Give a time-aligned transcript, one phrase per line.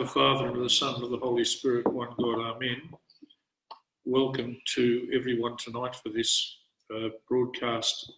[0.00, 2.80] the Father, and of the Son, and of the Holy Spirit, one God, Amen.
[4.06, 6.56] Welcome to everyone tonight for this
[6.90, 8.10] uh, broadcast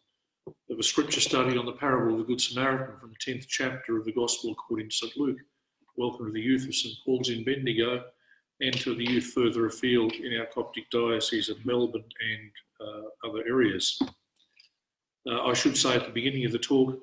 [0.71, 3.99] of a scripture study on the parable of the Good Samaritan from the 10th chapter
[3.99, 5.17] of the Gospel according to St.
[5.17, 5.41] Luke.
[5.97, 6.95] Welcome to the youth of St.
[7.05, 8.05] Paul's in Bendigo
[8.61, 13.43] and to the youth further afield in our Coptic Diocese of Melbourne and uh, other
[13.45, 14.01] areas.
[15.29, 16.97] Uh, I should say at the beginning of the talk,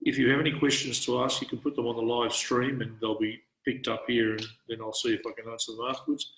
[0.00, 2.80] if you have any questions to ask, you can put them on the live stream
[2.80, 5.86] and they'll be picked up here and then I'll see if I can answer them
[5.88, 6.32] afterwards.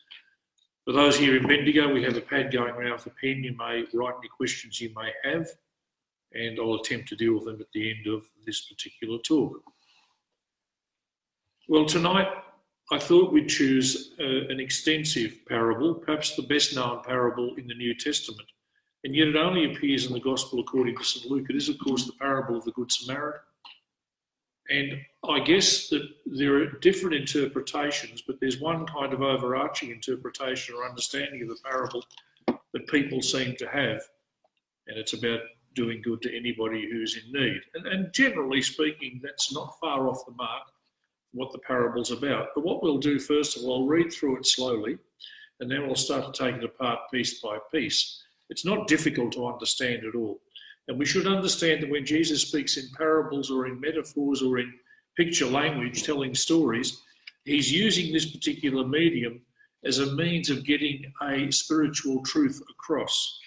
[0.85, 3.43] For those here in Bendigo, we have a pad going around with a pen.
[3.43, 5.49] You may write any questions you may have
[6.33, 9.61] and I'll attempt to deal with them at the end of this particular talk.
[11.69, 12.29] Well, tonight
[12.93, 17.75] I thought we'd choose uh, an extensive parable, perhaps the best known parable in the
[17.75, 18.49] New Testament.
[19.03, 21.27] And yet it only appears in the Gospel according to St.
[21.27, 21.47] Luke.
[21.51, 23.41] It is, of course, the parable of the Good Samaritan.
[24.71, 30.75] And I guess that there are different interpretations, but there's one kind of overarching interpretation
[30.75, 32.05] or understanding of the parable
[32.73, 34.03] that people seem to have.
[34.89, 35.41] And it's about
[35.75, 37.61] doing good to anybody who's in need.
[37.75, 40.63] And, and generally speaking, that's not far off the mark
[41.33, 42.49] what the parable's about.
[42.55, 44.97] But what we'll do first of all, I'll read through it slowly,
[45.61, 48.23] and then we'll start to take it apart piece by piece.
[48.49, 50.41] It's not difficult to understand at all.
[50.89, 54.73] And we should understand that when Jesus speaks in parables or in metaphors or in
[55.17, 57.03] picture language, telling stories,
[57.45, 59.41] he's using this particular medium
[59.85, 63.39] as a means of getting a spiritual truth across.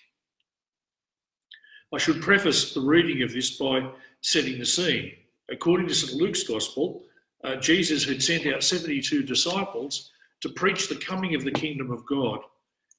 [1.94, 3.90] I should preface the reading of this by
[4.22, 5.12] setting the scene.
[5.50, 6.14] According to St.
[6.14, 7.03] Luke's Gospel,
[7.44, 12.06] uh, Jesus had sent out 72 disciples to preach the coming of the kingdom of
[12.06, 12.40] God.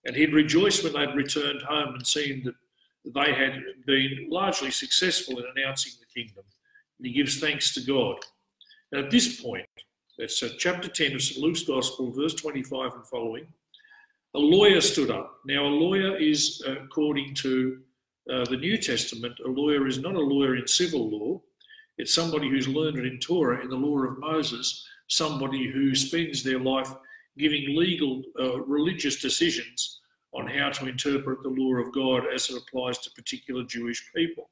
[0.04, 2.54] And he'd rejoiced when they'd returned home and seen that
[3.04, 6.44] they had been largely successful in announcing the kingdom.
[6.98, 8.16] And he gives thanks to God.
[8.92, 9.66] And at this point,
[10.18, 11.40] that's uh, chapter 10 of St.
[11.40, 13.46] Luke's Gospel, verse 25 and following,
[14.34, 15.38] a lawyer stood up.
[15.46, 17.80] Now, a lawyer is, uh, according to
[18.30, 21.40] uh, the New Testament, a lawyer is not a lawyer in civil law,
[21.96, 26.60] it's somebody who's learned in Torah, in the law of Moses, somebody who spends their
[26.60, 26.92] life
[27.38, 29.99] giving legal, uh, religious decisions
[30.32, 34.48] on how to interpret the law of God as it applies to particular Jewish people.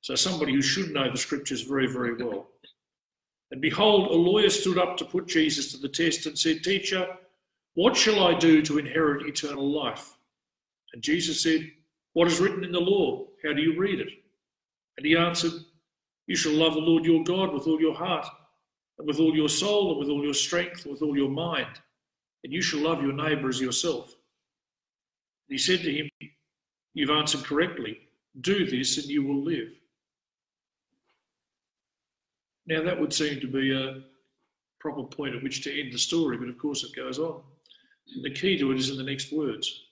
[0.00, 2.48] So, somebody who should know the scriptures very, very well.
[3.50, 7.06] And behold, a lawyer stood up to put Jesus to the test and said, Teacher,
[7.74, 10.16] what shall I do to inherit eternal life?
[10.92, 11.70] And Jesus said,
[12.12, 13.26] What is written in the law?
[13.44, 14.08] How do you read it?
[14.96, 15.52] And he answered,
[16.26, 18.26] You shall love the Lord your God with all your heart,
[18.98, 21.80] and with all your soul, and with all your strength, and with all your mind.
[22.44, 24.14] And you shall love your neighbour as yourself.
[25.48, 26.08] He said to him,
[26.94, 28.00] You've answered correctly.
[28.40, 29.70] Do this, and you will live.
[32.66, 34.02] Now, that would seem to be a
[34.80, 37.40] proper point at which to end the story, but of course it goes on.
[38.14, 39.84] And the key to it is in the next words.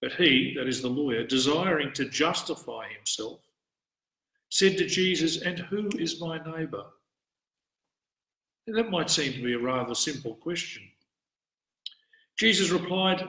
[0.00, 3.40] But he, that is the lawyer, desiring to justify himself,
[4.50, 6.84] said to Jesus, And who is my neighbour?
[8.66, 10.82] That might seem to be a rather simple question.
[12.36, 13.28] Jesus replied,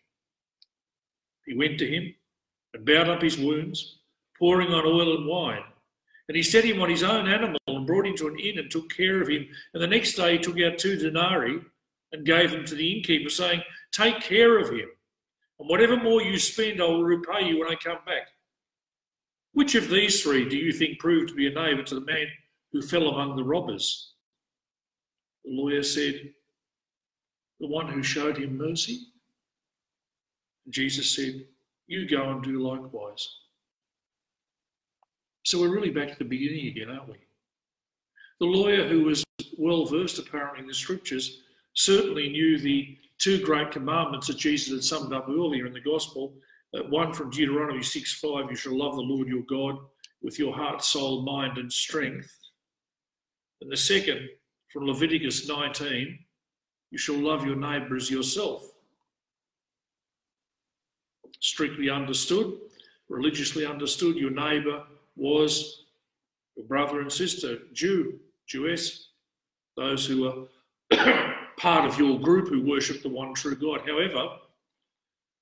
[1.45, 2.13] He went to him
[2.73, 3.99] and bound up his wounds,
[4.37, 5.63] pouring on oil and wine.
[6.27, 8.71] And he set him on his own animal and brought him to an inn and
[8.71, 9.47] took care of him.
[9.73, 11.61] And the next day he took out two denarii
[12.11, 14.87] and gave them to the innkeeper, saying, Take care of him,
[15.59, 18.27] and whatever more you spend, I will repay you when I come back.
[19.53, 22.25] Which of these three do you think proved to be a neighbour to the man
[22.71, 24.13] who fell among the robbers?
[25.43, 26.33] The lawyer said,
[27.59, 29.07] The one who showed him mercy.
[30.71, 31.45] Jesus said,
[31.87, 33.27] You go and do likewise.
[35.43, 37.17] So we're really back to the beginning again, aren't we?
[38.39, 39.23] The lawyer, who was
[39.57, 41.41] well versed apparently in the scriptures,
[41.73, 46.33] certainly knew the two great commandments that Jesus had summed up earlier in the gospel.
[46.89, 49.77] One from Deuteronomy 6 5, you shall love the Lord your God
[50.21, 52.35] with your heart, soul, mind, and strength.
[53.61, 54.27] And the second
[54.69, 56.17] from Leviticus 19,
[56.91, 58.70] you shall love your neighbour as yourself.
[61.41, 62.57] Strictly understood,
[63.09, 64.83] religiously understood, your neighbour
[65.15, 65.85] was
[66.55, 69.09] your brother and sister, Jew, Jewess,
[69.75, 73.81] those who were part of your group who worship the one true God.
[73.87, 74.37] However,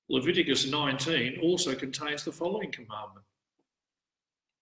[0.08, 3.24] Leviticus 19 also contains the following commandment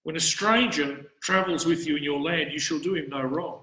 [0.03, 3.63] When a stranger travels with you in your land, you shall do him no wrong.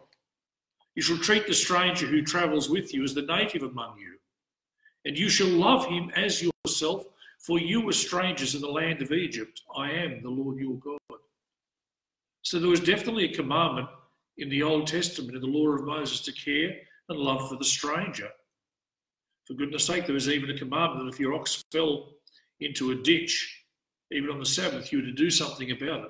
[0.96, 4.16] You shall treat the stranger who travels with you as the native among you,
[5.04, 7.06] and you shall love him as yourself,
[7.40, 9.62] for you were strangers in the land of Egypt.
[9.76, 11.20] I am the Lord your God.
[12.42, 13.88] So there was definitely a commandment
[14.38, 16.76] in the Old Testament, in the law of Moses, to care
[17.10, 18.30] and love for the stranger.
[19.46, 22.10] For goodness sake, there was even a commandment that if your ox fell
[22.60, 23.64] into a ditch,
[24.12, 26.06] even on the Sabbath, you were to do something about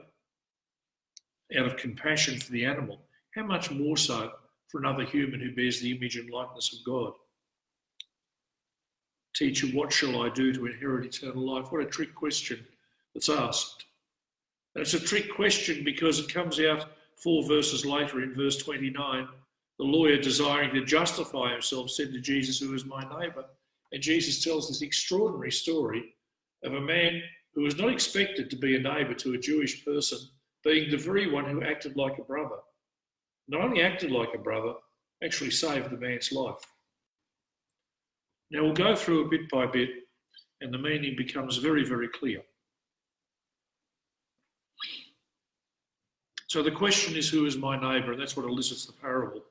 [1.49, 3.01] it out of compassion for the animal.
[3.35, 4.31] How much more so
[4.67, 7.13] for another human who bears the image and likeness of God?
[9.35, 11.71] Teacher, what shall I do to inherit eternal life?
[11.71, 12.65] What a trick question
[13.13, 13.85] that's asked.
[14.73, 19.27] And it's a trick question because it comes out four verses later in verse 29
[19.77, 23.45] the lawyer, desiring to justify himself, said to Jesus, Who is my neighbour?
[23.91, 26.15] And Jesus tells this extraordinary story
[26.63, 27.21] of a man
[27.53, 30.19] who was not expected to be a neighbour to a Jewish person,
[30.63, 32.57] being the very one who acted like a brother.
[33.47, 34.73] Not only acted like a brother,
[35.23, 36.59] actually saved the man's life.
[38.51, 39.89] Now we'll go through it bit by bit,
[40.61, 42.41] and the meaning becomes very, very clear.
[46.47, 48.13] So the question is, Who is my neighbour?
[48.13, 49.41] And that's what elicits the parable.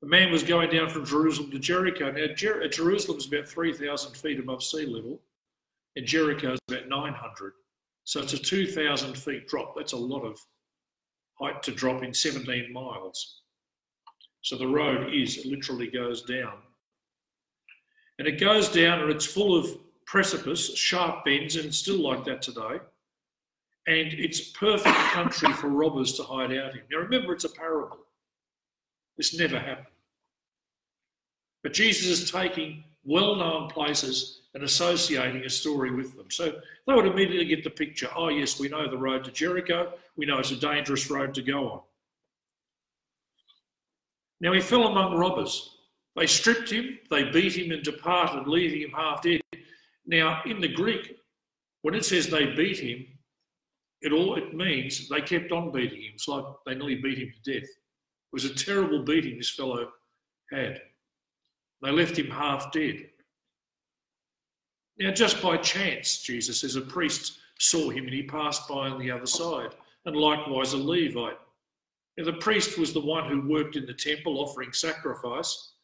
[0.00, 2.10] The man was going down from Jerusalem to Jericho.
[2.10, 5.20] Now, Jer- uh, Jerusalem is about 3,000 feet above sea level,
[5.96, 7.52] and Jericho is about 900.
[8.04, 9.74] So it's a 2,000 feet drop.
[9.76, 10.40] That's a lot of
[11.40, 13.42] height to drop in 17 miles.
[14.42, 16.54] So the road is, it literally goes down.
[18.18, 19.68] And it goes down and it's full of
[20.04, 22.78] precipice, sharp bends, and it's still like that today.
[23.86, 26.82] And it's perfect country for robbers to hide out in.
[26.90, 27.98] Now remember, it's a parable.
[29.16, 29.86] This never happened.
[31.62, 36.30] But Jesus is taking well known places and associating a story with them.
[36.30, 39.92] So they would immediately get the picture oh, yes, we know the road to Jericho,
[40.16, 41.80] we know it's a dangerous road to go on.
[44.40, 45.77] Now he fell among robbers.
[46.18, 49.40] They stripped him, they beat him, and departed, leaving him half dead.
[50.04, 51.16] Now, in the Greek,
[51.82, 53.06] when it says they beat him,
[54.02, 56.12] it all it means they kept on beating him.
[56.14, 57.68] It's like they nearly beat him to death.
[57.68, 59.88] It was a terrible beating this fellow
[60.50, 60.80] had.
[61.82, 63.10] They left him half dead.
[64.98, 68.98] Now, just by chance, Jesus says, a priest saw him and he passed by on
[68.98, 71.38] the other side, and likewise a Levite.
[72.16, 75.74] Now, the priest was the one who worked in the temple offering sacrifice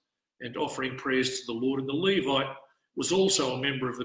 [0.45, 2.55] and offering prayers to the Lord, and the Levite
[2.97, 4.05] was also a member of the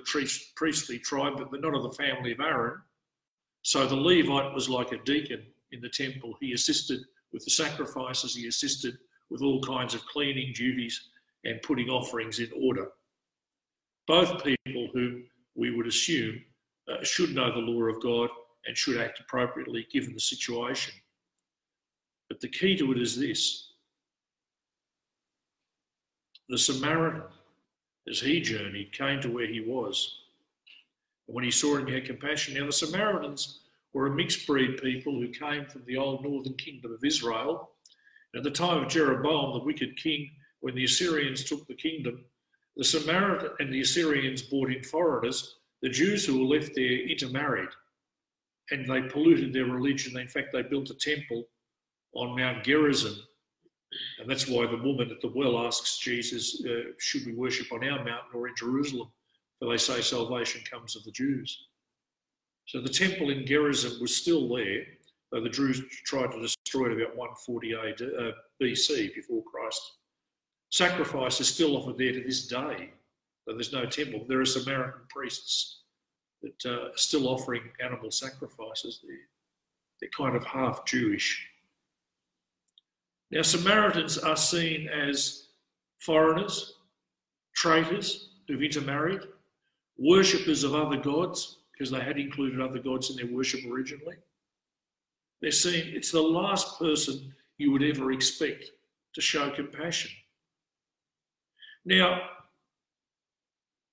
[0.56, 2.80] priestly tribe, but not of the family of Aaron.
[3.62, 6.34] So the Levite was like a deacon in the temple.
[6.40, 7.02] He assisted
[7.32, 8.98] with the sacrifices, he assisted
[9.30, 11.00] with all kinds of cleaning duties
[11.44, 12.88] and putting offerings in order.
[14.08, 15.22] Both people who
[15.56, 16.42] we would assume
[16.92, 18.30] uh, should know the law of God
[18.66, 20.94] and should act appropriately given the situation.
[22.30, 23.69] But the key to it is this
[26.50, 27.24] the Samaritan,
[28.10, 30.18] as he journeyed, came to where he was.
[31.28, 32.56] And when he saw him, he had compassion.
[32.56, 33.60] Now, the Samaritans
[33.94, 37.70] were a mixed breed people who came from the old northern kingdom of Israel.
[38.36, 40.30] At the time of Jeroboam, the wicked king,
[40.60, 42.26] when the Assyrians took the kingdom,
[42.76, 45.56] the Samaritan and the Assyrians brought in foreigners.
[45.82, 47.70] The Jews who were left there intermarried
[48.72, 50.18] and they polluted their religion.
[50.18, 51.46] In fact, they built a temple
[52.14, 53.16] on Mount Gerizim.
[54.20, 57.84] And that's why the woman at the well asks Jesus, uh, Should we worship on
[57.84, 59.10] our mountain or in Jerusalem?
[59.60, 61.66] For they say salvation comes of the Jews.
[62.66, 64.84] So the temple in Gerizim was still there,
[65.32, 68.32] though the Jews tried to destroy it about 140 AD, uh,
[68.62, 69.82] BC, before Christ.
[70.72, 72.92] Sacrifice is still offered there to this day,
[73.48, 74.24] though there's no temple.
[74.28, 75.82] There are Samaritan priests
[76.44, 79.18] that uh, are still offering animal sacrifices there.
[80.00, 81.48] They're kind of half Jewish.
[83.32, 85.50] Now, Samaritans are seen as
[86.00, 86.76] foreigners,
[87.56, 89.22] traitors who've intermarried,
[89.98, 94.16] worshippers of other gods, because they had included other gods in their worship originally.
[95.42, 98.72] They're seen, it's the last person you would ever expect
[99.14, 100.12] to show compassion.
[101.86, 102.22] Now,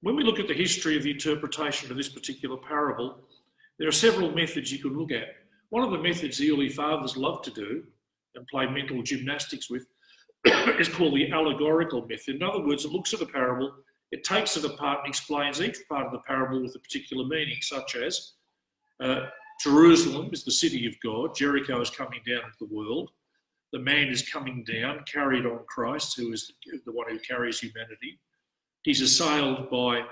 [0.00, 3.20] when we look at the history of the interpretation of this particular parable,
[3.78, 5.36] there are several methods you can look at.
[5.68, 7.84] One of the methods the early fathers loved to do
[8.36, 9.86] and play mental gymnastics with
[10.78, 12.36] is called the allegorical method.
[12.36, 13.72] In other words, it looks at a parable
[14.12, 17.58] it takes it apart and explains each part of the parable with a particular meaning,
[17.60, 18.32] such as
[19.02, 19.26] uh,
[19.62, 23.10] Jerusalem is the city of God, Jericho is coming down into the world.
[23.72, 26.52] the man is coming down, carried on Christ, who is
[26.86, 28.18] the one who carries humanity.
[28.84, 30.02] He's assailed by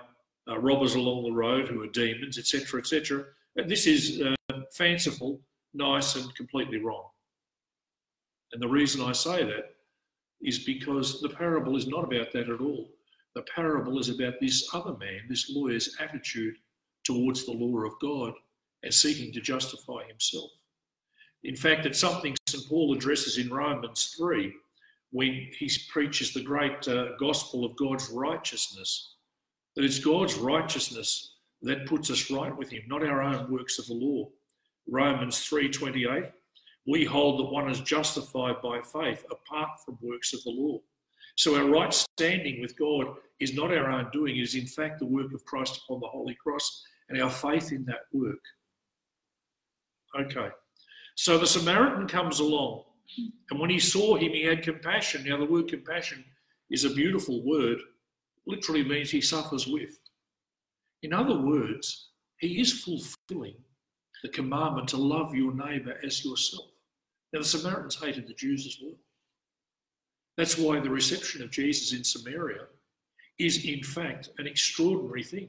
[0.51, 3.25] uh, robbers along the road who are demons, etc., etc.
[3.57, 4.35] And this is uh,
[4.73, 5.41] fanciful,
[5.73, 7.05] nice, and completely wrong.
[8.55, 9.75] And the reason I say that
[10.41, 12.89] is because the parable is not about that at all.
[13.35, 16.55] The parable is about this other man, this lawyer's attitude
[17.03, 18.33] towards the law of God
[18.85, 20.51] and seeking to justify himself.
[21.43, 22.69] In fact, it's something St.
[22.69, 24.53] Paul addresses in Romans 3
[25.11, 29.15] when he preaches the great uh, gospel of God's righteousness.
[29.75, 33.87] That it's God's righteousness that puts us right with him, not our own works of
[33.87, 34.29] the law.
[34.87, 36.31] Romans 3:28
[36.87, 40.79] we hold that one is justified by faith apart from works of the law.
[41.37, 45.01] So our right standing with God is not our own doing, it is in fact
[45.01, 48.39] the work of Christ upon the holy cross and our faith in that work.
[50.19, 50.49] Okay.
[51.17, 52.85] So the Samaritan comes along,
[53.51, 55.25] and when he saw him, he had compassion.
[55.27, 56.25] Now, the word compassion
[56.71, 57.79] is a beautiful word,
[58.47, 59.99] literally means he suffers with.
[61.03, 63.57] In other words, he is fulfilling
[64.23, 66.71] the commandment to love your neighbour as yourself.
[67.35, 68.95] Now, the Samaritans hated the Jews as well.
[70.37, 72.67] That's why the reception of Jesus in Samaria
[73.41, 75.49] is, in fact, an extraordinary thing.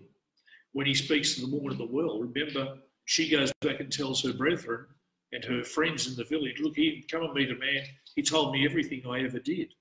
[0.74, 4.24] When he speaks to the woman of the well, remember, she goes back and tells
[4.24, 4.88] her brethren
[5.32, 7.84] and her friends in the village, Look, he come and meet a man.
[8.16, 9.76] He told me everything I ever did.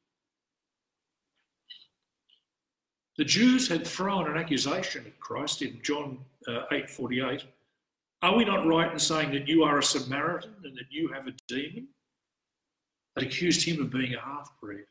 [3.16, 7.44] The Jews had thrown an accusation at Christ in John uh, 8:48.
[8.24, 11.26] Are we not right in saying that you are a Samaritan and that you have
[11.26, 11.88] a demon?
[13.14, 14.86] They accused him of being a half-breed,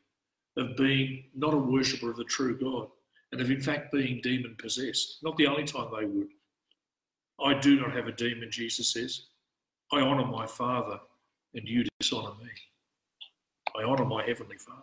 [0.56, 2.86] of being not a worshipper of the true God,
[3.32, 5.18] and of in fact being demon possessed.
[5.24, 6.28] Not the only time they would.
[7.44, 9.22] I do not have a demon, Jesus says.
[9.92, 11.00] I honour my Father,
[11.54, 12.50] and you dishonour me.
[13.76, 14.82] I honour my Heavenly Father.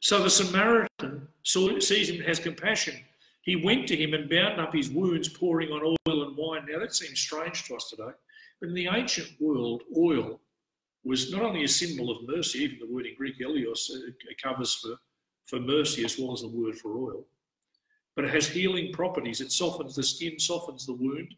[0.00, 2.96] So the Samaritan sees him and has compassion.
[3.42, 6.66] He went to him and bound up his wounds, pouring on oil and wine.
[6.68, 8.12] Now that seems strange to us today,
[8.60, 10.40] but in the ancient world, oil
[11.04, 14.10] was not only a symbol of mercy, even the word in Greek, eleos, uh,
[14.42, 14.96] covers for,
[15.46, 17.24] for mercy as well as the word for oil,
[18.14, 19.40] but it has healing properties.
[19.40, 21.34] It softens the skin, softens the wound.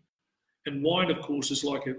[0.66, 1.94] And wine, of course, is like a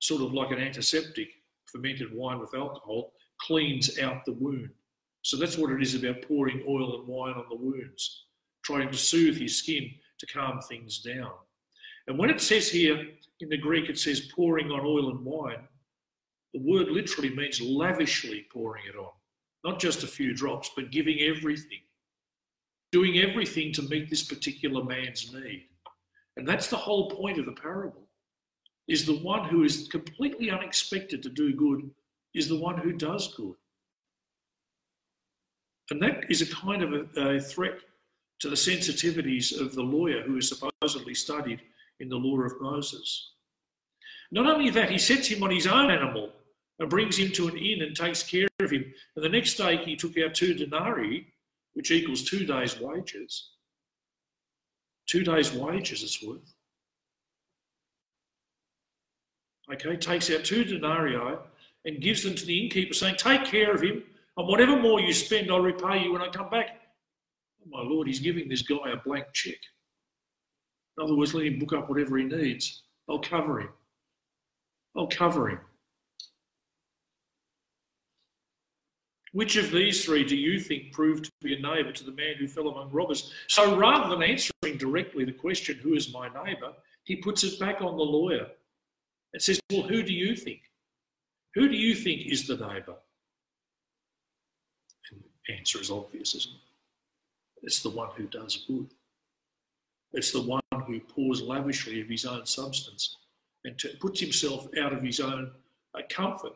[0.00, 1.28] sort of like an antiseptic,
[1.64, 4.70] fermented wine with alcohol, cleans out the wound.
[5.22, 8.24] So that's what it is about pouring oil and wine on the wounds,
[8.62, 11.32] trying to soothe his skin to calm things down.
[12.06, 13.06] And when it says here
[13.40, 15.68] in the Greek, it says pouring on oil and wine,
[16.54, 19.10] the word literally means lavishly pouring it on,
[19.64, 21.80] not just a few drops, but giving everything,
[22.90, 25.66] doing everything to meet this particular man's need.
[26.36, 28.08] And that's the whole point of the parable
[28.88, 31.88] is the one who is completely unexpected to do good,
[32.34, 33.54] is the one who does good.
[35.90, 37.78] And that is a kind of a, a threat
[38.42, 41.60] to the sensitivities of the lawyer who is supposedly studied
[42.00, 43.34] in the law of Moses.
[44.32, 46.32] Not only that, he sets him on his own animal
[46.80, 48.92] and brings him to an inn and takes care of him.
[49.14, 51.28] And the next day he took out two denarii,
[51.74, 53.50] which equals two days' wages.
[55.06, 56.52] Two days' wages it's worth.
[59.72, 61.38] okay, takes out two denarii
[61.84, 64.02] and gives them to the innkeeper, saying, Take care of him,
[64.36, 66.81] and whatever more you spend, I'll repay you when I come back.
[67.62, 69.58] Oh, my Lord, he's giving this guy a blank check.
[70.98, 72.82] In other words, let him book up whatever he needs.
[73.08, 73.70] I'll cover him.
[74.96, 75.60] I'll cover him.
[79.32, 82.34] Which of these three do you think proved to be a neighbour to the man
[82.38, 83.32] who fell among robbers?
[83.48, 86.72] So rather than answering directly the question, Who is my neighbour?
[87.04, 88.46] he puts it back on the lawyer
[89.32, 90.60] and says, Well, who do you think?
[91.54, 92.96] Who do you think is the neighbour?
[95.10, 96.71] And the answer is obvious, isn't it?
[97.62, 98.88] It's the one who does good.
[100.12, 103.16] It's the one who pours lavishly of his own substance
[103.64, 105.50] and puts himself out of his own
[105.94, 106.52] uh, comfort.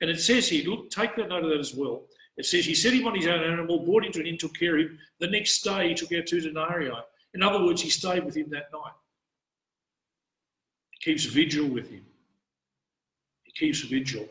[0.00, 2.02] And it says here, look, take that note of that as well.
[2.36, 4.58] It says he set him on his own animal, brought him to an inn, took
[4.58, 4.98] care of him.
[5.20, 6.90] The next day he took out two denarii.
[7.34, 8.92] In other words, he stayed with him that night.
[10.90, 12.04] He keeps vigil with him
[13.42, 14.28] He keeps vigil.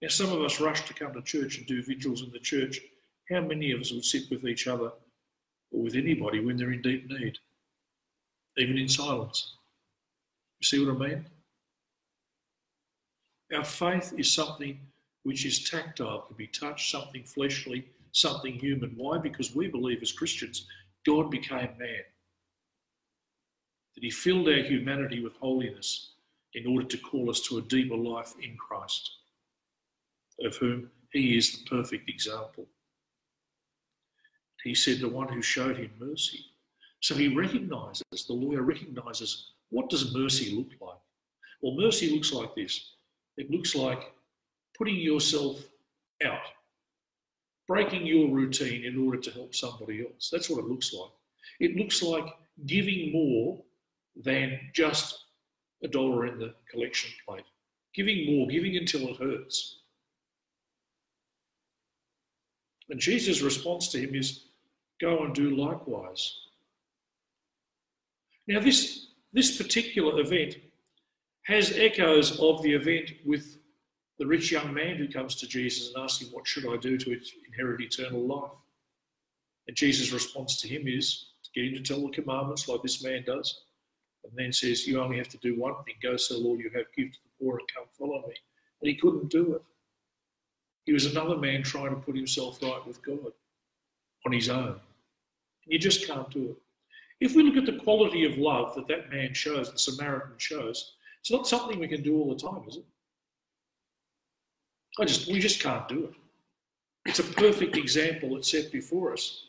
[0.00, 2.80] Now, some of us rush to come to church and do vigils in the church.
[3.30, 4.92] How many of us would sit with each other
[5.70, 7.38] or with anybody when they're in deep need,
[8.56, 9.54] even in silence?
[10.60, 11.26] You see what I mean?
[13.54, 14.78] Our faith is something
[15.24, 18.92] which is tactile, can be touched, something fleshly, something human.
[18.96, 19.18] Why?
[19.18, 20.66] Because we believe as Christians,
[21.06, 22.02] God became man.
[23.94, 26.12] That he filled our humanity with holiness
[26.54, 29.10] in order to call us to a deeper life in Christ.
[30.44, 32.66] of whom he is the perfect example.
[34.64, 36.44] He said, the one who showed him mercy.
[37.00, 40.98] So he recognizes, the lawyer recognizes, what does mercy look like?
[41.62, 42.94] Well, mercy looks like this
[43.36, 44.12] it looks like
[44.76, 45.64] putting yourself
[46.24, 46.40] out,
[47.68, 50.28] breaking your routine in order to help somebody else.
[50.30, 51.10] That's what it looks like.
[51.60, 52.26] It looks like
[52.66, 53.62] giving more
[54.16, 55.26] than just
[55.84, 57.44] a dollar in the collection plate.
[57.94, 59.78] Giving more, giving until it hurts.
[62.90, 64.47] And Jesus' response to him is,
[65.00, 66.34] Go and do likewise.
[68.46, 70.56] Now, this, this particular event
[71.44, 73.58] has echoes of the event with
[74.18, 76.98] the rich young man who comes to Jesus and asks him, What should I do
[76.98, 78.56] to inherit eternal life?
[79.66, 83.24] And Jesus' response to him is, Get him to tell the commandments like this man
[83.26, 83.62] does.
[84.24, 86.86] And then says, You only have to do one thing go sell all you have,
[86.96, 88.34] give to the poor, and come follow me.
[88.80, 89.62] And he couldn't do it.
[90.84, 93.32] He was another man trying to put himself right with God
[94.26, 94.80] on his own.
[95.68, 96.56] You just can't do it.
[97.20, 100.94] If we look at the quality of love that that man shows, the Samaritan shows,
[101.20, 102.84] it's not something we can do all the time, is it?
[104.98, 106.14] I just we just can't do it.
[107.06, 109.44] It's a perfect example that's set before us.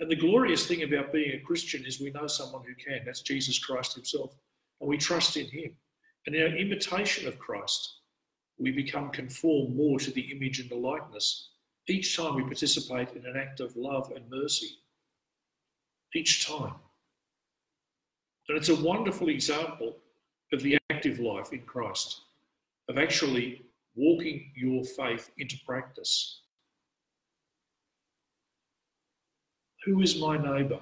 [0.00, 3.02] And the glorious thing about being a Christian is we know someone who can.
[3.04, 4.34] That's Jesus Christ Himself.
[4.80, 5.72] And we trust in Him.
[6.26, 7.96] And in our imitation of Christ,
[8.58, 11.50] we become conformed more to the image and the likeness
[11.88, 14.79] each time we participate in an act of love and mercy
[16.14, 16.74] each time.
[18.48, 19.96] And it's a wonderful example
[20.52, 22.22] of the active life in Christ,
[22.88, 23.62] of actually
[23.94, 26.40] walking your faith into practice.
[29.84, 30.80] Who is my neighbour?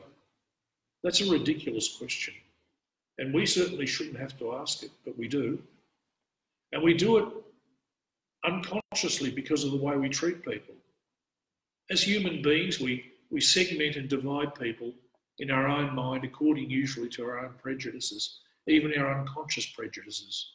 [1.02, 2.34] That's a ridiculous question.
[3.18, 5.62] And we certainly shouldn't have to ask it, but we do.
[6.72, 7.26] And we do it
[8.44, 10.74] unconsciously because of the way we treat people.
[11.90, 14.92] As human beings, we, we segment and divide people
[15.38, 20.52] in our own mind, according usually to our own prejudices, even our unconscious prejudices.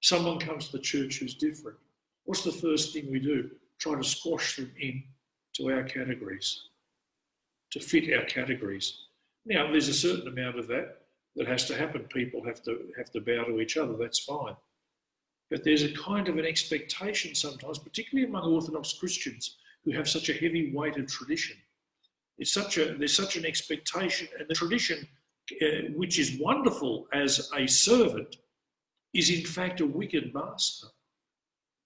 [0.00, 1.78] Someone comes to the church who's different.
[2.24, 3.50] What's the first thing we do?
[3.78, 5.02] Try to squash them in
[5.54, 6.68] to our categories,
[7.70, 8.94] to fit our categories.
[9.46, 11.02] Now, there's a certain amount of that
[11.36, 12.02] that has to happen.
[12.04, 13.96] People have to have to bow to each other.
[13.96, 14.56] That's fine.
[15.50, 20.28] But there's a kind of an expectation sometimes, particularly among Orthodox Christians who have such
[20.28, 21.56] a heavy weight of tradition,
[22.40, 25.06] it's such a, there's such an expectation, and the tradition,
[25.62, 28.36] uh, which is wonderful as a servant,
[29.12, 30.86] is in fact a wicked master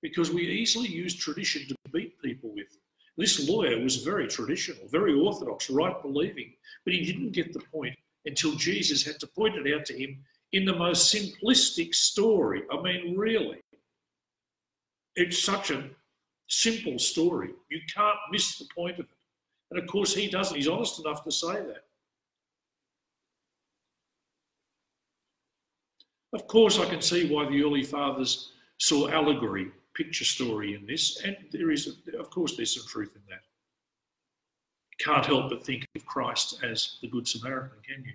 [0.00, 2.68] because we easily use tradition to beat people with.
[3.16, 6.52] This lawyer was very traditional, very orthodox, right believing,
[6.84, 10.18] but he didn't get the point until Jesus had to point it out to him
[10.52, 12.62] in the most simplistic story.
[12.72, 13.60] I mean, really.
[15.16, 15.90] It's such a
[16.48, 17.50] simple story.
[17.70, 19.13] You can't miss the point of it.
[19.74, 20.56] And of course, he doesn't.
[20.56, 21.84] He's honest enough to say that.
[26.32, 31.20] Of course, I can see why the early fathers saw allegory, picture story in this,
[31.24, 33.40] and there is, of course, there's some truth in that.
[35.00, 38.12] Can't help but think of Christ as the Good Samaritan, can you?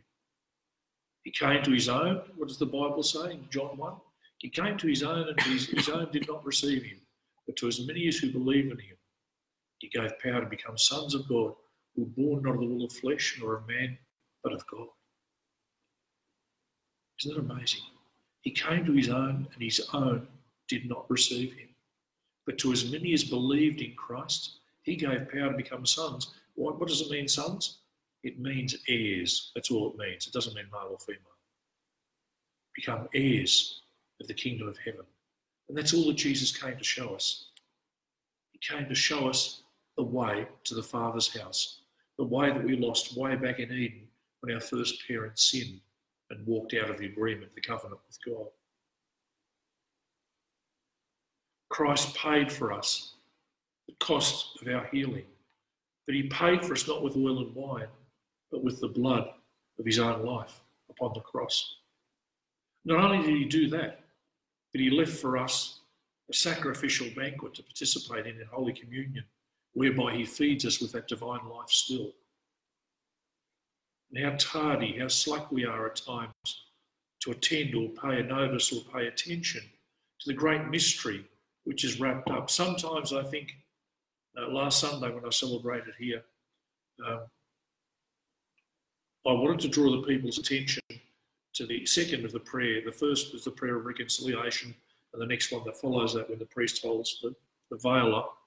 [1.23, 2.21] He came to his own.
[2.37, 3.93] What does the Bible say in John 1?
[4.37, 7.01] He came to his own, and his, his own did not receive him.
[7.45, 8.95] But to as many as who believe in him,
[9.79, 11.53] he gave power to become sons of God,
[11.95, 13.97] who were born not of the will of flesh nor of man,
[14.43, 14.87] but of God.
[17.19, 17.81] Isn't that amazing?
[18.41, 20.27] He came to his own, and his own
[20.67, 21.69] did not receive him.
[22.45, 26.33] But to as many as believed in Christ, he gave power to become sons.
[26.55, 27.79] What, what does it mean, sons?
[28.23, 29.51] It means heirs.
[29.55, 30.27] That's all it means.
[30.27, 31.21] It doesn't mean male or female.
[32.75, 33.81] Become heirs
[34.21, 35.05] of the kingdom of heaven.
[35.67, 37.49] And that's all that Jesus came to show us.
[38.51, 39.61] He came to show us
[39.99, 41.81] the way to the Father's house,
[42.17, 44.07] the way that we lost way back in Eden
[44.39, 45.81] when our first parents sinned
[46.29, 48.47] and walked out of the agreement, the covenant with God.
[51.69, 53.15] Christ paid for us
[53.89, 55.25] the cost of our healing,
[56.05, 57.89] but he paid for us not with oil and wine,
[58.51, 59.27] but with the blood
[59.79, 61.75] of his own life upon the cross.
[62.85, 63.99] Not only did he do that,
[64.71, 65.81] but he left for us
[66.31, 69.25] a sacrificial banquet to participate in in Holy Communion
[69.73, 72.11] whereby he feeds us with that divine life still.
[74.11, 76.33] And how tardy, how slack we are at times
[77.21, 79.61] to attend or pay a notice or pay attention
[80.19, 81.25] to the great mystery
[81.65, 82.49] which is wrapped up.
[82.49, 83.53] Sometimes I think,
[84.37, 86.23] uh, last Sunday when I celebrated here,
[87.05, 87.21] um,
[89.27, 90.81] I wanted to draw the people's attention
[91.53, 92.81] to the second of the prayer.
[92.83, 94.73] The first was the prayer of reconciliation,
[95.13, 97.35] and the next one that follows that when the priest holds the
[97.69, 98.38] the veil up.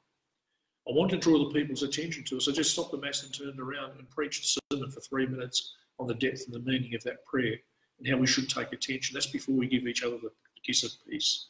[0.89, 2.41] I want to draw the people's attention to.
[2.41, 5.27] So I just stopped the mass and turned around and preached a sermon for three
[5.27, 7.57] minutes on the depth and the meaning of that prayer
[7.99, 9.15] and how we should take attention.
[9.15, 10.31] That's before we give each other the
[10.65, 11.47] kiss of peace.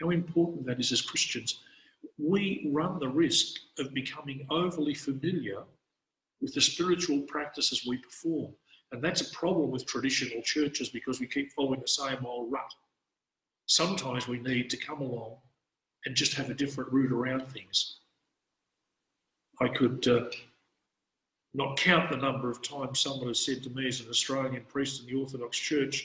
[0.00, 1.60] How important that is as Christians.
[2.18, 5.62] We run the risk of becoming overly familiar
[6.40, 8.52] with the spiritual practices we perform.
[8.90, 12.74] And that's a problem with traditional churches because we keep following the same old rut.
[13.66, 15.36] Sometimes we need to come along
[16.04, 18.00] and just have a different route around things.
[19.62, 20.24] I could uh,
[21.54, 25.00] not count the number of times someone has said to me as an Australian priest
[25.00, 26.04] in the Orthodox Church,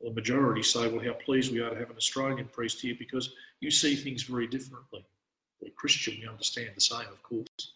[0.00, 3.32] the majority say, well, how pleased we are to have an Australian priest here because
[3.58, 5.04] you see things very differently.
[5.60, 7.72] We're Christian, we understand the same, of course,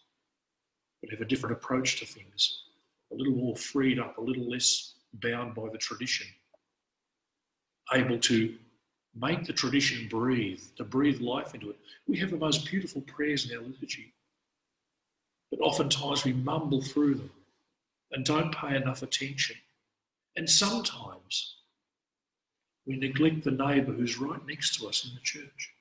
[1.01, 2.63] but have a different approach to things,
[3.11, 6.27] a little more freed up, a little less bound by the tradition,
[7.93, 8.55] able to
[9.15, 11.77] make the tradition breathe, to breathe life into it.
[12.07, 14.13] We have the most beautiful prayers in our liturgy,
[15.51, 17.31] but oftentimes we mumble through them
[18.11, 19.55] and don't pay enough attention.
[20.35, 21.55] And sometimes
[22.85, 25.71] we neglect the neighbour who's right next to us in the church.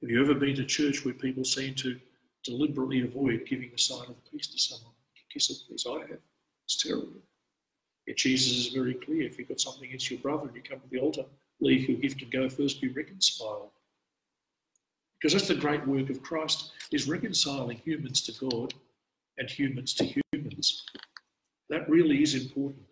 [0.00, 1.98] Have you ever been to church where people seem to
[2.44, 4.92] deliberately avoid giving the sign of peace to someone?
[5.32, 5.86] Kiss of peace.
[5.88, 6.18] I have.
[6.64, 7.22] It's terrible.
[8.06, 9.22] Yet Jesus is very clear.
[9.22, 11.24] If you've got something against your brother and you come to the altar,
[11.62, 13.70] leave your gift and go first be reconciled.
[15.18, 18.74] Because that's the great work of Christ, is reconciling humans to God
[19.38, 20.84] and humans to humans.
[21.70, 22.82] That really is important.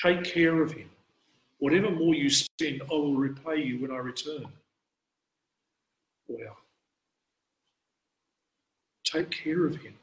[0.00, 0.90] Take care of him.
[1.58, 4.46] Whatever more you spend, I will repay you when I return.
[6.28, 6.56] Wow.
[9.04, 9.94] Take care of him.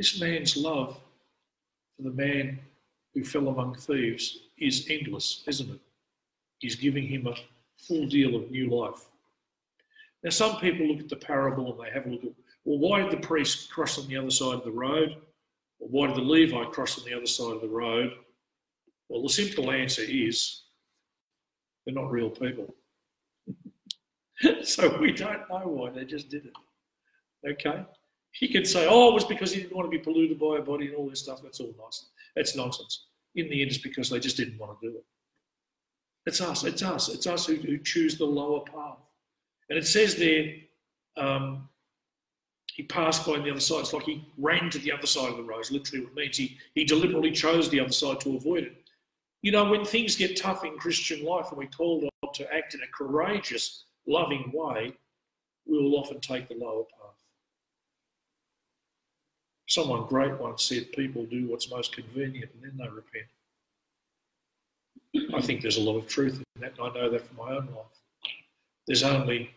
[0.00, 0.98] This man's love
[1.94, 2.58] for the man
[3.12, 5.80] who fell among thieves is endless, isn't it?
[6.58, 7.34] He's giving him a
[7.76, 9.10] full deal of new life.
[10.24, 12.32] Now, some people look at the parable and they have a look at,
[12.64, 15.16] well, why did the priest cross on the other side of the road?
[15.80, 18.14] Or why did the Levi cross on the other side of the road?
[19.10, 20.62] Well, the simple answer is
[21.84, 22.74] they're not real people.
[24.62, 27.46] so we don't know why, they just did it.
[27.46, 27.84] Okay?
[28.32, 30.62] He could say, oh, it was because he didn't want to be polluted by a
[30.62, 31.42] body and all this stuff.
[31.42, 32.06] That's all nice.
[32.36, 33.06] That's nonsense.
[33.34, 35.04] In the end, it's because they just didn't want to do it.
[36.26, 36.64] It's us.
[36.64, 37.08] It's us.
[37.08, 38.98] It's us who, who choose the lower path.
[39.68, 40.52] And it says there,
[41.16, 41.68] um,
[42.72, 43.80] he passed by on the other side.
[43.80, 45.70] It's like he ran to the other side of the road.
[45.70, 48.84] Literally, it means he, he deliberately chose the other side to avoid it.
[49.42, 52.74] You know, when things get tough in Christian life and we're called on to act
[52.74, 54.92] in a courageous, loving way,
[55.66, 56.99] we will often take the lower path.
[59.70, 63.28] Someone great once said, People do what's most convenient and then they repent.
[65.32, 67.52] I think there's a lot of truth in that, and I know that from my
[67.52, 67.86] own life.
[68.88, 69.50] There's only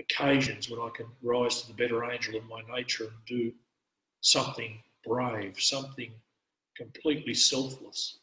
[0.00, 3.52] occasions when I can rise to the better angel of my nature and do
[4.22, 6.12] something brave, something
[6.76, 8.18] completely selfless.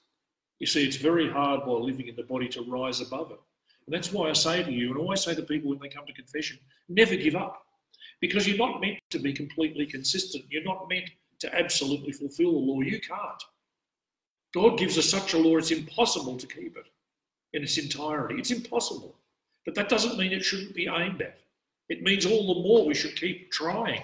[0.59, 3.39] You see, it's very hard while living in the body to rise above it.
[3.85, 5.88] And that's why I say to you, and I always say to people when they
[5.88, 6.59] come to confession,
[6.89, 7.65] never give up
[8.21, 10.45] because you're not meant to be completely consistent.
[10.49, 12.82] You're not meant to absolutely fulfill the law.
[12.82, 13.43] You can't.
[14.53, 16.88] God gives us such a law, it's impossible to keep it
[17.53, 18.36] in its entirety.
[18.36, 19.15] It's impossible.
[19.65, 21.39] But that doesn't mean it shouldn't be aimed at.
[21.89, 24.03] It means all the more we should keep trying.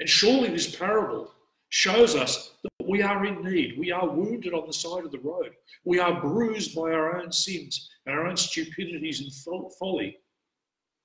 [0.00, 1.32] And surely this parable
[1.70, 3.78] shows us that we are in need.
[3.78, 5.50] We are wounded on the side of the road.
[5.84, 10.18] We are bruised by our own sins and our own stupidities and folly.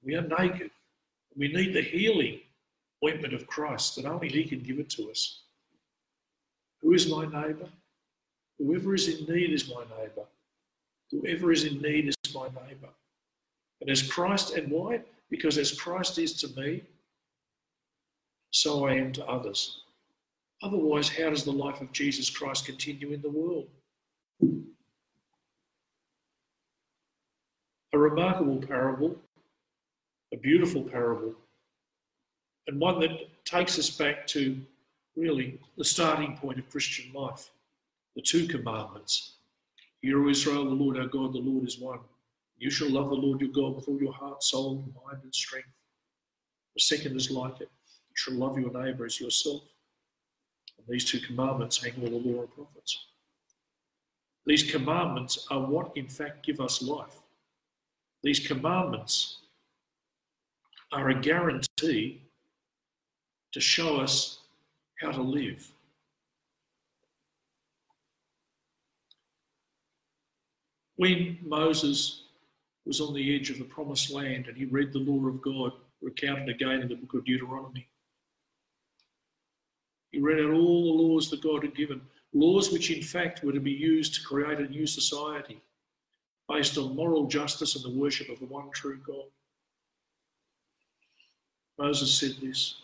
[0.04, 0.72] We are naked.
[1.36, 2.40] We need the healing
[3.04, 5.42] ointment of Christ that only He can give it to us.
[6.82, 7.70] Who is my neighbour?
[8.60, 10.26] Whoever is in need is my neighbour.
[11.12, 12.90] Whoever is in need is my neighbour.
[13.82, 15.02] And as Christ, and why?
[15.30, 16.84] Because as Christ is to me,
[18.52, 19.82] so I am to others.
[20.62, 23.68] Otherwise, how does the life of Jesus Christ continue in the world?
[27.92, 29.18] A remarkable parable
[30.34, 31.34] a beautiful parable,
[32.68, 33.12] and one that
[33.46, 34.60] takes us back to
[35.16, 37.52] really the starting point of Christian life
[38.16, 39.34] the two commandments.
[40.02, 42.00] Hear, O Israel, the Lord our God, the Lord is one.
[42.58, 45.82] You shall love the Lord your God with all your heart, soul, mind, and strength.
[46.76, 47.70] The second is like it.
[48.10, 49.64] You shall love your neighbour as yourself.
[50.78, 53.00] And these two commandments hang all the law and prophets.
[54.46, 57.18] These commandments are what, in fact, give us life.
[58.22, 59.40] These commandments
[60.94, 62.22] are a guarantee
[63.52, 64.40] to show us
[65.02, 65.68] how to live.
[70.96, 72.24] When Moses
[72.86, 75.72] was on the edge of the promised land and he read the law of God,
[76.02, 77.88] recounted again in the book of Deuteronomy,
[80.12, 82.02] he read out all the laws that God had given,
[82.34, 85.60] laws which in fact were to be used to create a new society
[86.48, 89.26] based on moral justice and the worship of the one true God.
[91.78, 92.76] Moses said this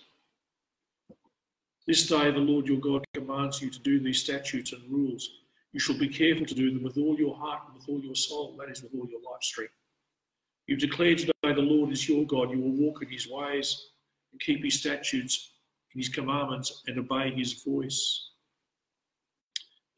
[1.85, 5.29] This day the Lord your God commands you to do these statutes and rules.
[5.71, 8.15] You shall be careful to do them with all your heart and with all your
[8.15, 9.73] soul, that is, with all your life strength.
[10.65, 12.49] You declare today the Lord is your God.
[12.49, 13.89] You will walk in his ways
[14.31, 15.51] and keep his statutes
[15.93, 18.29] and his commandments and obey his voice.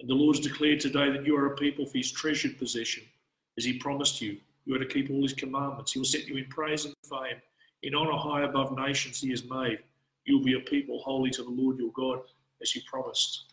[0.02, 3.04] And the Lord has declared today that you are a people for his treasured possession,
[3.58, 4.38] as he promised you.
[4.66, 5.94] You are to keep all his commandments.
[5.94, 7.42] He will set you in praise and fame
[7.84, 9.80] in honour high above nations he has made.
[10.26, 12.20] You will be a people holy to the Lord your God,
[12.62, 13.46] as he promised.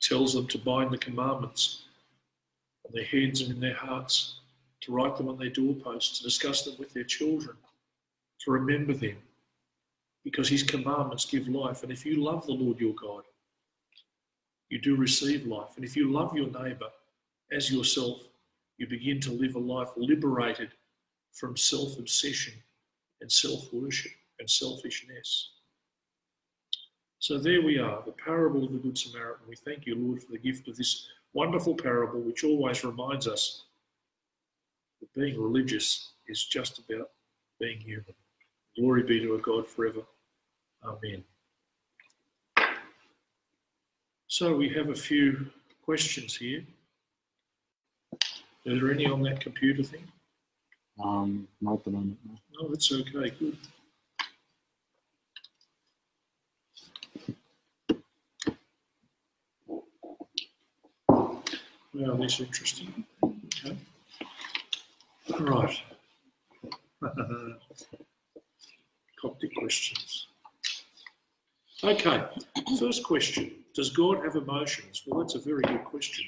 [0.00, 1.82] tells them to bind the commandments
[2.86, 4.40] on their heads and in their hearts,
[4.80, 7.56] to write them on their doorposts, to discuss them with their children,
[8.40, 9.16] to remember them,
[10.24, 11.82] because his commandments give life.
[11.82, 13.22] And if you love the Lord your God,
[14.70, 15.70] you do receive life.
[15.76, 16.90] And if you love your neighbour
[17.52, 18.22] as yourself,
[18.78, 20.70] you begin to live a life liberated
[21.32, 22.54] from self obsession
[23.20, 25.50] and self worship and selfishness.
[27.18, 29.46] So there we are, the parable of the Good Samaritan.
[29.48, 33.64] We thank you, Lord, for the gift of this wonderful parable, which always reminds us
[35.00, 37.10] that being religious is just about
[37.58, 38.14] being human.
[38.76, 40.00] Glory be to our God forever.
[40.82, 41.22] Amen.
[44.28, 45.46] So we have a few
[45.84, 46.64] questions here.
[48.14, 50.04] Are there any on that computer thing?
[51.02, 52.18] Um, not at the moment.
[52.26, 52.34] No.
[52.62, 53.30] No, that's okay.
[53.30, 53.56] Good.
[61.92, 63.04] Well, that's interesting.
[63.22, 63.76] Okay.
[65.38, 65.76] Right.
[69.20, 70.26] Coptic questions.
[71.82, 72.22] Okay,
[72.78, 75.02] first question Does God have emotions?
[75.06, 76.26] Well, that's a very good question.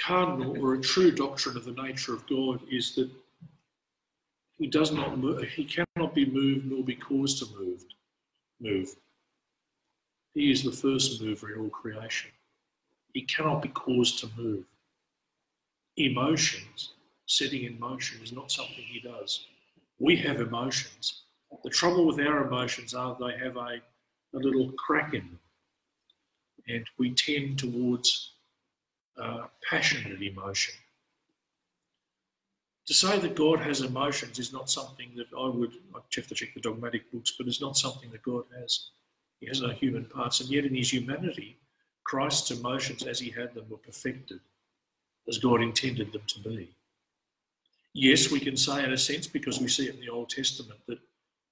[0.00, 3.10] Cardinal or a true doctrine of the nature of God is that
[4.58, 7.84] he does not move, he cannot be moved nor be caused to move.
[8.60, 8.94] Move.
[10.32, 12.30] He is the first mover in all creation.
[13.12, 14.64] He cannot be caused to move.
[15.96, 16.94] Emotions,
[17.26, 19.46] setting in motion, is not something he does.
[19.98, 21.22] We have emotions.
[21.62, 23.80] The trouble with our emotions are they have a,
[24.34, 25.38] a little crack in them.
[26.68, 28.33] And we tend towards
[29.20, 30.74] uh, passionate emotion.
[32.86, 36.34] To say that God has emotions is not something that I would, I have to
[36.34, 38.90] check the dogmatic books, but it's not something that God has.
[39.40, 41.56] He has no human parts, and yet in his humanity,
[42.04, 44.40] Christ's emotions as he had them were perfected
[45.26, 46.70] as God intended them to be.
[47.94, 50.80] Yes, we can say in a sense, because we see it in the Old Testament,
[50.86, 50.98] that,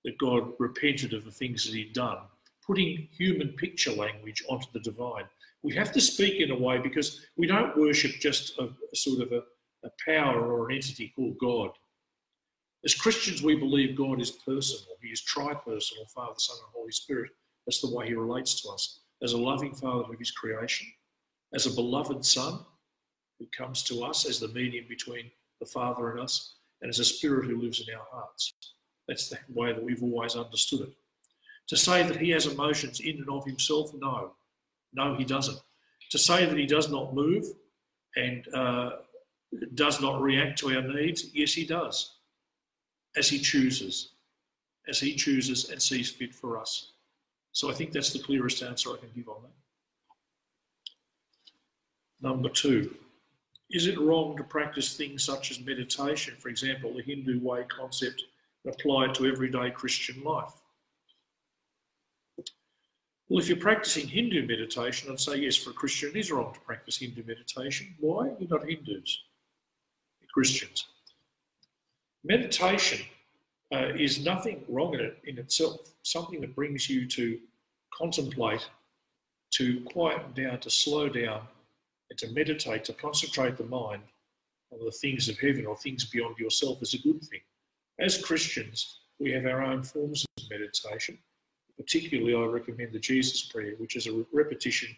[0.04, 2.18] that God repented of the things that he'd done,
[2.66, 5.24] putting human picture language onto the divine.
[5.62, 9.22] We have to speak in a way because we don't worship just a, a sort
[9.22, 9.42] of a,
[9.86, 11.70] a power or an entity called God.
[12.84, 14.96] As Christians, we believe God is personal.
[15.00, 17.30] He is tri-personal, Father, Son, and Holy Spirit.
[17.64, 19.00] That's the way he relates to us.
[19.22, 20.88] As a loving Father of his creation,
[21.54, 22.58] as a beloved Son
[23.38, 27.04] who comes to us as the medium between the Father and us, and as a
[27.04, 28.52] Spirit who lives in our hearts.
[29.06, 30.92] That's the way that we've always understood it.
[31.68, 34.32] To say that he has emotions in and of himself, no.
[34.92, 35.58] No, he doesn't.
[36.10, 37.46] To say that he does not move
[38.16, 38.90] and uh,
[39.74, 42.16] does not react to our needs, yes, he does,
[43.16, 44.10] as he chooses,
[44.88, 46.92] as he chooses and sees fit for us.
[47.52, 49.50] So I think that's the clearest answer I can give on that.
[52.28, 52.94] Number two,
[53.70, 58.22] is it wrong to practice things such as meditation, for example, the Hindu way concept,
[58.66, 60.52] applied to everyday Christian life?
[63.32, 66.52] Well, if you're practicing Hindu meditation, I'd say yes, for a Christian, it is wrong
[66.52, 67.94] to practice Hindu meditation.
[67.98, 68.26] Why?
[68.38, 69.22] You're not Hindus,
[70.20, 70.86] you're Christians.
[72.24, 73.00] Meditation
[73.74, 77.38] uh, is nothing wrong in it in itself, something that brings you to
[77.96, 78.68] contemplate,
[79.52, 81.40] to quieten down, to slow down,
[82.10, 84.02] and to meditate, to concentrate the mind
[84.74, 87.40] on the things of heaven or things beyond yourself is a good thing.
[87.98, 91.16] As Christians, we have our own forms of meditation.
[91.78, 94.94] Particularly, I recommend the Jesus prayer, which is a repetition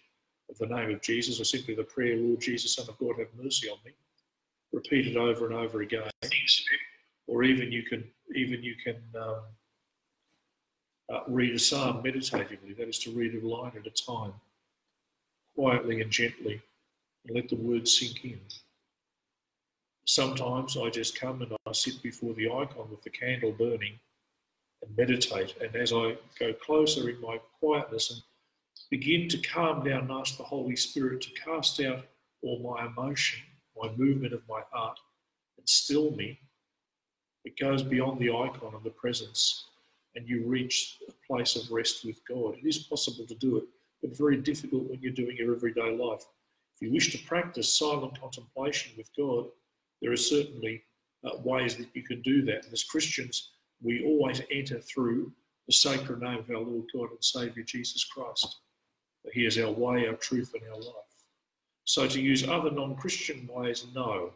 [0.50, 3.28] of the name of Jesus, or simply the prayer, Lord Jesus, Son of God, have
[3.40, 3.92] mercy on me.
[4.72, 6.10] Repeated over and over again.
[7.26, 9.40] Or even you can, even you can um,
[11.12, 14.32] uh, read a psalm meditatively, that is to read a line at a time,
[15.54, 16.60] quietly and gently,
[17.26, 18.40] and let the words sink in.
[20.06, 23.98] Sometimes I just come and I sit before the icon with the candle burning
[24.84, 25.54] and meditate.
[25.60, 28.22] And as I go closer in my quietness and
[28.90, 32.04] begin to calm down and ask the Holy Spirit to cast out
[32.42, 33.40] all my emotion,
[33.80, 34.98] my movement of my heart,
[35.58, 36.38] and still me,
[37.44, 39.66] it goes beyond the icon and the presence,
[40.14, 42.56] and you reach a place of rest with God.
[42.62, 43.64] It is possible to do it,
[44.00, 46.24] but very difficult when you're doing your everyday life.
[46.74, 49.46] If you wish to practice silent contemplation with God,
[50.00, 50.82] there are certainly
[51.24, 52.64] uh, ways that you can do that.
[52.64, 53.50] And as Christians,
[53.84, 55.30] we always enter through
[55.66, 58.56] the sacred name of our Lord God and Saviour Jesus Christ.
[59.32, 61.14] He is our way, our truth, and our life.
[61.84, 64.30] So to use other non Christian ways, no.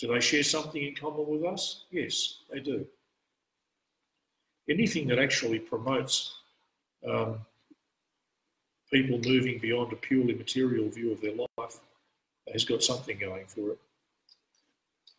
[0.00, 1.84] Do they share something in common with us?
[1.90, 2.84] Yes, they do.
[4.68, 6.34] Anything that actually promotes
[7.08, 7.38] um,
[8.92, 11.80] people moving beyond a purely material view of their life
[12.52, 13.78] has got something going for it.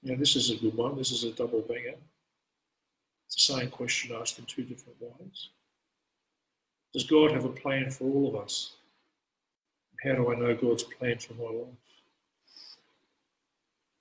[0.04, 0.98] Now, this is a good one.
[0.98, 1.96] This is a double banger.
[3.36, 5.50] The same question asked in two different ways.
[6.94, 8.78] Does God have a plan for all of us?
[10.04, 11.86] How do I know God's plan for my life?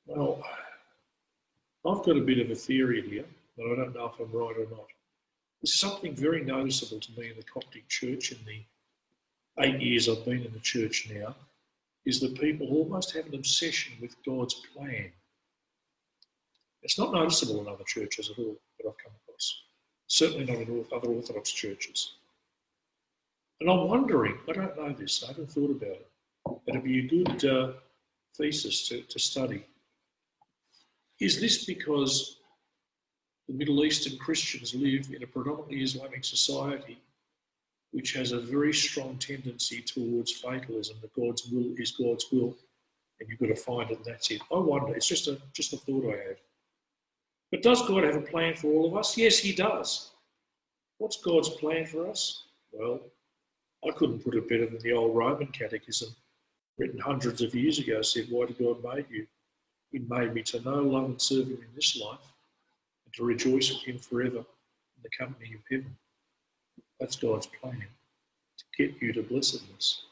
[0.07, 0.45] Well,
[1.85, 3.25] I've got a bit of a theory here,
[3.57, 4.87] but I don't know if I'm right or not.
[5.61, 8.63] There's something very noticeable to me in the Coptic Church in the
[9.65, 11.35] eight years I've been in the church now,
[12.07, 15.11] is that people almost have an obsession with God's plan.
[16.83, 19.13] It's not noticeable in other churches at all that I've come.
[20.15, 22.13] Certainly not in other Orthodox churches.
[23.61, 26.09] And I'm wondering, I don't know this, I haven't thought about it,
[26.45, 27.73] but it'd be a good uh,
[28.37, 29.65] thesis to, to study.
[31.19, 32.37] Is this because
[33.49, 37.01] the Middle Eastern Christians live in a predominantly Islamic society
[37.91, 42.57] which has a very strong tendency towards fatalism, that God's will is God's will,
[43.19, 44.43] and you've got to find it and that's it?
[44.53, 46.37] I wonder, it's just a, just a thought I had.
[47.55, 49.17] But does God have a plan for all of us?
[49.17, 50.11] Yes, He does.
[50.99, 52.47] What's God's plan for us?
[52.73, 52.99] Well,
[53.87, 56.09] I couldn't put it better than the old Roman catechism,
[56.79, 59.29] written hundreds of years ago, said, Why did God make you?
[59.93, 62.27] He made me to know, love, and serve Him in this life,
[63.05, 65.97] and to rejoice with Him forever in the company of heaven.
[66.99, 67.85] That's God's plan,
[68.59, 70.03] to get you to blessedness.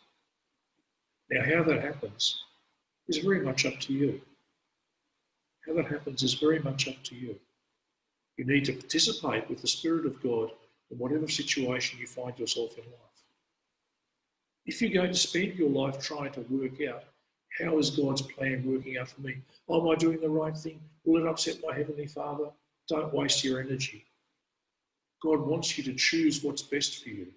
[1.29, 2.45] Now, how that happens
[3.09, 4.21] is very much up to you.
[5.67, 7.37] How that happens is very much up to you.
[8.37, 10.51] You need to participate with the Spirit of God
[10.91, 12.99] in whatever situation you find yourself in life.
[14.67, 17.05] If you're going to spend your life trying to work out
[17.61, 19.37] how is God's plan working out for me?
[19.71, 20.81] Am I doing the right thing?
[21.05, 22.47] Will it upset my Heavenly Father?
[22.89, 24.07] Don't waste your energy.
[25.23, 27.29] God wants you to choose what's best for you.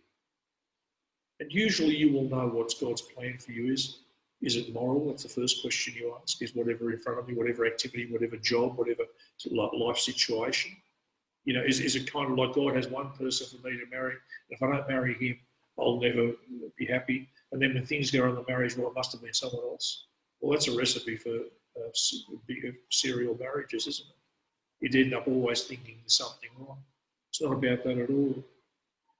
[1.40, 4.00] And usually you will know what God's plan for you is.
[4.46, 5.08] Is it moral?
[5.08, 6.40] That's the first question you ask.
[6.42, 9.04] Is whatever in front of me, whatever activity, whatever job, whatever
[9.52, 10.72] life situation,
[11.46, 13.86] you know, is, is it kind of like God has one person for me to
[13.90, 14.14] marry?
[14.50, 15.40] If I don't marry him,
[15.80, 16.34] I'll never
[16.78, 17.28] be happy.
[17.52, 20.06] And then when things go on the marriage, well, it must have been someone else.
[20.40, 21.36] Well, that's a recipe for
[21.78, 21.90] uh,
[22.92, 24.16] serial marriages, isn't it?
[24.80, 26.78] You'd end up always thinking there's something wrong.
[27.32, 28.44] It's not about that at all.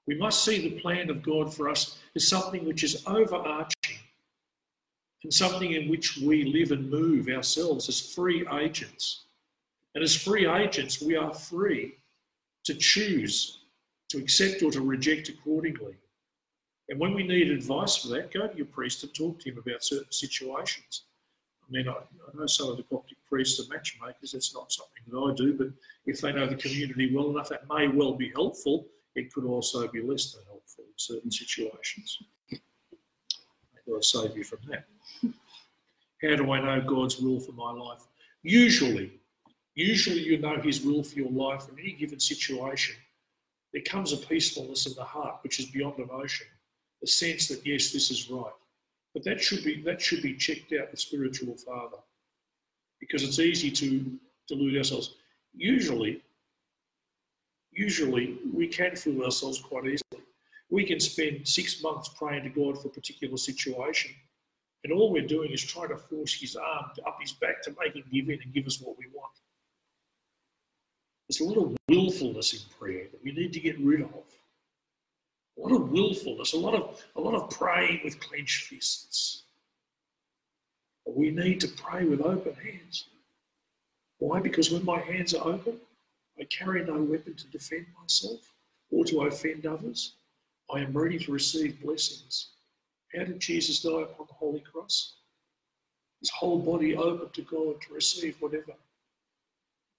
[0.06, 3.75] We must see the plan of God for us as something which is overarching
[5.22, 9.24] and something in which we live and move ourselves as free agents.
[9.94, 11.94] And as free agents, we are free
[12.64, 13.60] to choose
[14.08, 15.94] to accept or to reject accordingly.
[16.88, 19.58] And when we need advice for that, go to your priest and talk to him
[19.58, 21.02] about certain situations.
[21.68, 24.32] I mean, I, I know some of the Coptic priests are matchmakers.
[24.32, 25.68] That's not something that I do, but
[26.06, 28.86] if they know the community well enough, that may well be helpful.
[29.16, 32.22] It could also be less than helpful in certain situations.
[32.52, 32.58] May
[33.88, 34.84] God save you from that.
[36.22, 38.00] How do I know God's will for my life?
[38.42, 39.12] Usually,
[39.74, 42.96] usually you know His will for your life in any given situation.
[43.72, 46.46] There comes a peacefulness in the heart which is beyond emotion,
[47.02, 48.52] a sense that yes, this is right.
[49.12, 51.98] But that should be that should be checked out with spiritual father,
[53.00, 54.18] because it's easy to
[54.48, 55.16] delude ourselves.
[55.54, 56.22] Usually,
[57.72, 60.24] usually we can fool ourselves quite easily.
[60.70, 64.12] We can spend six months praying to God for a particular situation,
[64.86, 67.96] and all we're doing is trying to force His arm up His back to make
[67.96, 69.32] Him give in and give us what we want.
[71.28, 74.10] There's a lot of willfulness in prayer that we need to get rid of
[75.58, 79.42] a lot of willfulness, a lot of a lot of praying with clenched fists.
[81.04, 83.08] But we need to pray with open hands.
[84.18, 84.38] Why?
[84.38, 85.78] Because when my hands are open,
[86.38, 88.52] I carry no weapon to defend myself.
[88.92, 90.12] or to offend others.
[90.72, 92.50] I am ready to receive blessings.
[93.14, 95.16] How did Jesus die upon the holy cross?
[96.20, 98.72] His whole body open to God to receive whatever.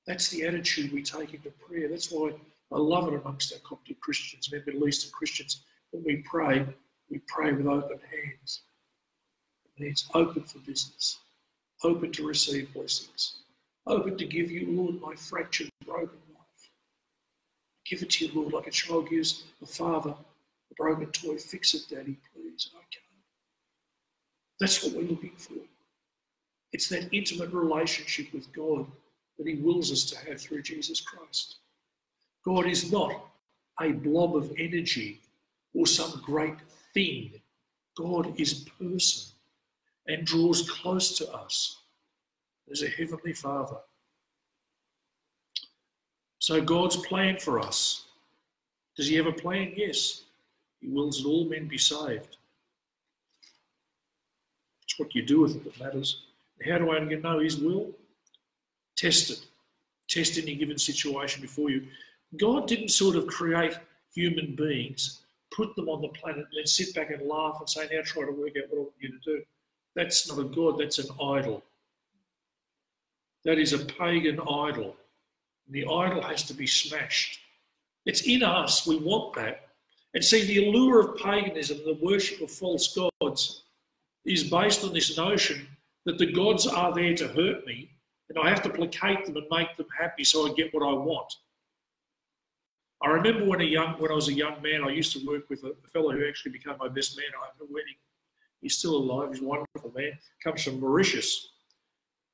[0.06, 1.90] That's the attitude we take into prayer.
[1.90, 2.32] That's why
[2.72, 5.62] I love it amongst our Coptic Christians and our Middle Eastern Christians.
[5.92, 6.66] When we pray,
[7.10, 8.62] we pray with open hands.
[9.66, 11.20] It means open for business,
[11.84, 13.36] open to receive blessings,
[13.86, 16.72] open to give you, Lord, my fractured, broken life.
[17.86, 20.16] Give it to you, Lord, like a child gives a father
[20.72, 21.38] a broken toy.
[21.38, 22.18] Fix it, Daddy,
[24.60, 25.54] That's what we're looking for.
[26.74, 28.88] It's that intimate relationship with God
[29.38, 31.58] that He wills us to have through Jesus Christ.
[32.44, 33.30] God is not
[33.82, 35.22] a blob of energy
[35.74, 36.58] or some great
[36.94, 37.42] thing.
[37.96, 39.34] God is person
[40.08, 41.82] and draws close to us
[42.72, 43.78] as a heavenly Father.
[46.40, 48.06] So God's plan for us.
[48.96, 49.74] Does he have a plan?
[49.76, 50.24] Yes.
[50.82, 52.38] He wills that all men be saved.
[54.84, 56.24] It's what you do with it that matters.
[56.66, 57.92] How do I know his will?
[58.96, 59.46] Test it.
[60.08, 61.88] Test any given situation before you.
[62.38, 63.78] God didn't sort of create
[64.14, 65.22] human beings,
[65.52, 68.26] put them on the planet, and then sit back and laugh and say, now try
[68.26, 69.42] to work out what I want you to do.
[69.96, 71.64] That's not a God, that's an idol.
[73.46, 74.96] That is a pagan idol.
[75.70, 77.40] The idol has to be smashed.
[78.06, 79.67] It's in us, we want that.
[80.18, 83.66] And see, the allure of paganism, the worship of false gods,
[84.26, 85.68] is based on this notion
[86.06, 87.92] that the gods are there to hurt me
[88.28, 90.92] and I have to placate them and make them happy so I get what I
[90.92, 91.32] want.
[93.04, 95.52] I remember when a young when I was a young man, I used to work
[95.52, 97.28] with a fellow who actually became my best man.
[97.40, 97.98] Had a wedding.
[98.60, 99.30] He's still alive.
[99.34, 100.14] He's a wonderful man.
[100.44, 101.50] Comes from Mauritius,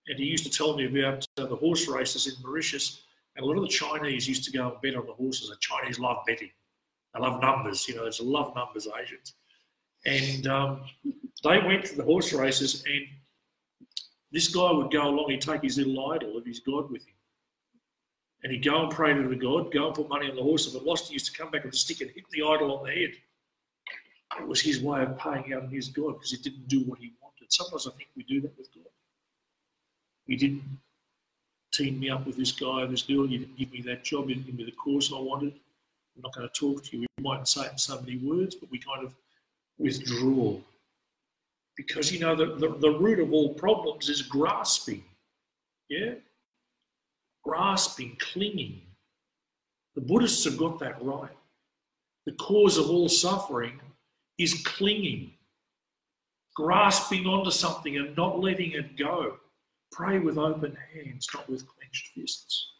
[0.08, 3.02] and he used to tell me about uh, the horse races in Mauritius.
[3.36, 5.50] And a lot of the Chinese used to go and bet on the horses.
[5.50, 6.52] The Chinese love betting.
[7.14, 7.88] They love numbers.
[7.88, 9.34] You know, there's a love numbers Asians.
[10.06, 10.82] And um,
[11.44, 13.06] they went to the horse races, and
[14.32, 15.30] this guy would go along.
[15.30, 17.14] He'd take his little idol of his god with him
[18.44, 20.68] and he'd go and pray to the God, go and put money on the horse.
[20.68, 22.78] If it lost, he used to come back with a stick and hit the idol
[22.78, 23.12] on the head.
[24.40, 27.14] It was his way of paying out his God because it didn't do what he
[27.22, 27.52] wanted.
[27.54, 28.92] Sometimes I think we do that with God.
[30.26, 30.64] He didn't
[31.72, 33.28] team me up with this guy, this girl.
[33.28, 34.28] You didn't give me that job.
[34.28, 35.54] You didn't give me the course I wanted.
[36.16, 37.08] I'm not going to talk to you.
[37.18, 39.14] We mightn't say it in so many words, but we kind of
[39.78, 40.58] withdraw.
[41.76, 45.04] Because, you know, the, the, the root of all problems is grasping.
[45.90, 46.14] Yeah?
[47.44, 48.82] grasping, clinging.
[49.96, 51.30] The Buddhists have got that right.
[52.26, 53.80] The cause of all suffering
[54.40, 55.32] is clinging,
[56.56, 59.38] grasping onto something and not letting it go.
[59.92, 62.72] Pray with open hands, not with clenched fists.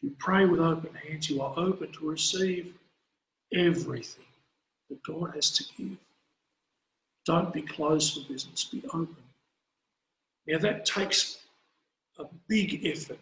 [0.00, 2.74] You pray with open hands, you are open to receive
[3.54, 4.24] everything
[4.88, 5.96] that God has to give.
[7.26, 9.16] Don't be closed for business, be open.
[10.46, 11.38] Now, that takes
[12.18, 13.18] a big effort.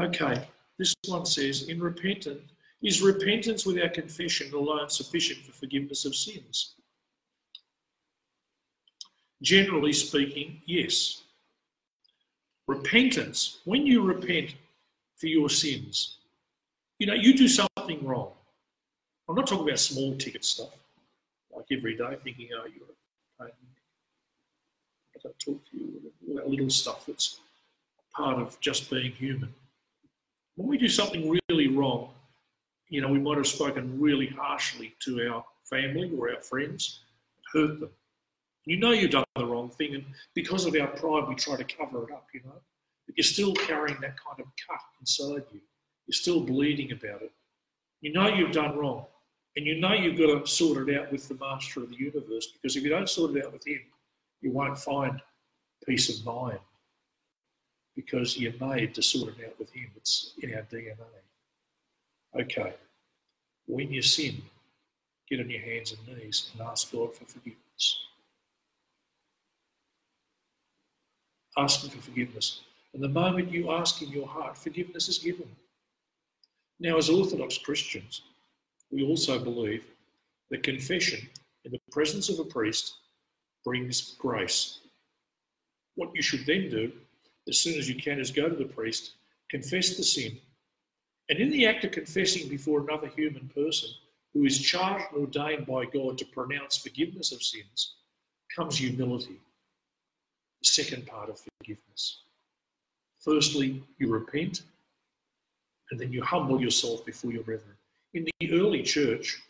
[0.00, 2.40] Okay, this one says, in repentance,
[2.82, 6.74] is repentance without confession alone sufficient for forgiveness of sins?
[9.42, 11.22] Generally speaking, yes.
[12.66, 14.54] Repentance, when you repent
[15.18, 16.18] for your sins,
[16.98, 18.32] you know, you do something wrong.
[19.28, 20.70] I'm not talking about small ticket stuff,
[21.54, 23.52] like every day thinking, oh, you're a pain
[25.16, 27.40] I talk to you, all that little stuff that's
[28.14, 29.52] part of just being human.
[30.56, 32.10] When we do something really wrong,
[32.88, 37.00] you know, we might have spoken really harshly to our family or our friends,
[37.52, 37.90] hurt them.
[38.64, 40.04] You know you've done the wrong thing, and
[40.34, 42.60] because of our pride, we try to cover it up, you know.
[43.08, 45.60] But you're still carrying that kind of cut inside you.
[46.06, 47.32] You're still bleeding about it.
[48.00, 49.06] You know you've done wrong,
[49.56, 52.46] and you know you've got to sort it out with the master of the universe,
[52.52, 53.80] because if you don't sort it out with him,
[54.40, 55.20] you won't find
[55.84, 56.60] peace of mind
[57.98, 59.90] because you're made to sort it out with Him.
[59.96, 60.94] It's in our DNA.
[62.40, 62.74] Okay,
[63.66, 64.40] when you sin,
[65.28, 68.06] get on your hands and knees and ask God for forgiveness.
[71.56, 72.60] Ask Him for forgiveness.
[72.98, 75.48] And the moment you ask in your heart, forgiveness is given.
[76.80, 78.22] Now, as Orthodox Christians,
[78.90, 79.84] we also believe
[80.50, 81.28] that confession
[81.64, 82.96] in the presence of a priest
[83.64, 84.80] brings grace.
[85.94, 86.90] What you should then do,
[87.46, 89.12] as soon as you can, is go to the priest,
[89.48, 90.36] confess the sin,
[91.28, 93.90] and in the act of confessing before another human person
[94.34, 97.94] who is charged and ordained by God to pronounce forgiveness of sins,
[98.56, 99.38] comes humility,
[100.60, 102.22] the second part of forgiveness.
[103.20, 104.62] Firstly, you repent,
[105.90, 107.74] and then you humble yourself before your brethren.
[108.14, 109.42] In the early church,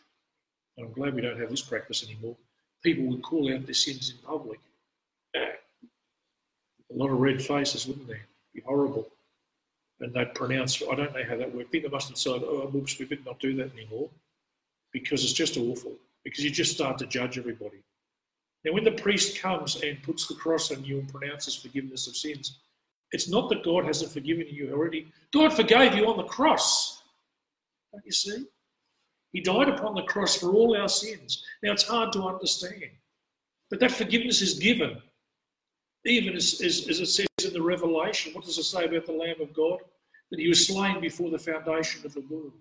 [0.77, 2.35] and I'm glad we don't have this practice anymore,
[2.83, 4.59] people would call out their sins in public.
[5.35, 8.25] A lot of red faces, wouldn't there?
[8.53, 9.07] Be horrible.
[9.99, 11.67] And they'd pronounce, I don't know how that worked.
[11.67, 14.09] I think they must have decided, oh, whoops, we better not do that anymore
[14.91, 15.93] because it's just awful,
[16.23, 17.83] because you just start to judge everybody.
[18.65, 22.15] Now, when the priest comes and puts the cross on you and pronounces forgiveness of
[22.15, 22.59] sins,
[23.11, 25.11] it's not that God hasn't forgiven you already.
[25.33, 27.03] God forgave you on the cross.
[27.91, 28.45] Don't you see?
[29.31, 31.43] He died upon the cross for all our sins.
[31.61, 32.91] Now, it's hard to understand,
[33.69, 35.01] but that forgiveness is given.
[36.05, 39.11] Even as, as, as it says in the Revelation, what does it say about the
[39.11, 39.79] Lamb of God?
[40.31, 42.53] That he was slain before the foundation of the world.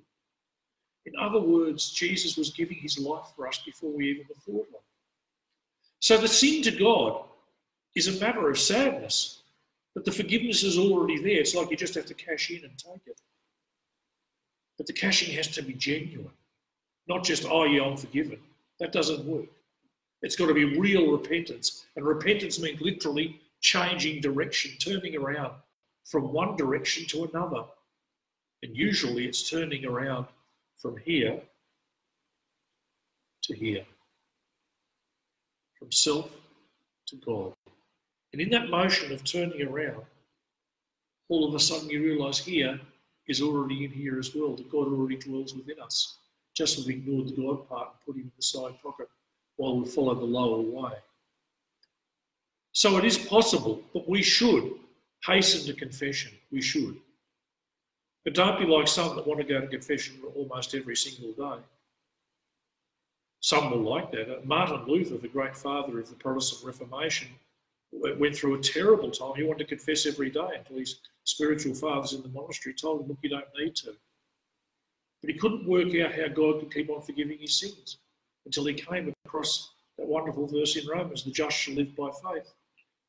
[1.06, 4.74] In other words, Jesus was giving his life for us before we even thought of
[4.74, 4.82] it.
[6.00, 7.24] So the sin to God
[7.94, 9.37] is a matter of sadness,
[9.94, 11.40] but the forgiveness is already there.
[11.40, 13.20] It's like you just have to cash in and take it.
[14.76, 16.30] But the cashing has to be genuine,
[17.08, 18.38] not just, oh, yeah, I'm forgiven.
[18.78, 19.46] That doesn't work.
[20.22, 21.86] It's got to be real repentance.
[21.96, 25.52] And repentance means literally changing direction, turning around
[26.04, 27.64] from one direction to another.
[28.62, 30.26] And usually it's turning around
[30.76, 31.40] from here
[33.42, 33.84] to here
[35.78, 36.30] from self
[37.06, 37.52] to God.
[38.32, 40.02] And in that motion of turning around,
[41.28, 42.78] all of a sudden you realize here
[43.26, 46.18] is already in here as well, that God already dwells within us.
[46.54, 49.08] Just we've ignored the God part and put him in the side pocket
[49.56, 50.92] while we follow the lower way.
[52.72, 54.72] So it is possible, but we should
[55.24, 56.32] hasten to confession.
[56.50, 56.96] We should.
[58.24, 61.62] But don't be like some that want to go to confession almost every single day.
[63.40, 64.46] Some will like that.
[64.46, 67.28] Martin Luther, the great father of the Protestant Reformation,
[67.92, 69.34] went through a terrible time.
[69.36, 73.08] He wanted to confess every day until his spiritual fathers in the monastery told him,
[73.08, 73.94] look, you don't need to.
[75.20, 77.98] But he couldn't work out how God could keep on forgiving his sins
[78.46, 82.52] until he came across that wonderful verse in Romans, the just shall live by faith.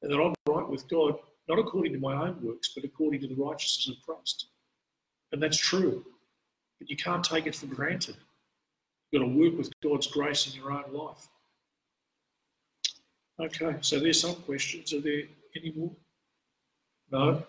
[0.01, 3.27] And that I'm right with God, not according to my own works, but according to
[3.27, 4.47] the righteousness of Christ.
[5.31, 6.03] And that's true.
[6.79, 8.15] But you can't take it for granted.
[9.11, 11.27] You've got to work with God's grace in your own life.
[13.39, 14.93] Okay, so there's some questions.
[14.93, 15.23] Are there
[15.55, 15.91] any more?
[17.11, 17.43] No?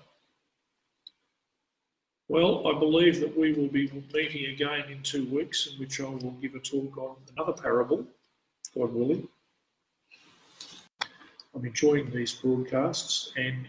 [2.29, 6.05] Well, I believe that we will be meeting again in two weeks, in which I
[6.05, 8.07] will give a talk on another parable,
[8.73, 9.27] God willing.
[11.55, 13.69] I'm enjoying these broadcasts and